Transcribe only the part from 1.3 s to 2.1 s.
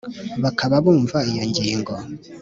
iyo ngingo